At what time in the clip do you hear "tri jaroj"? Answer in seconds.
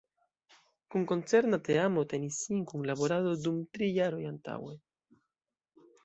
3.77-4.23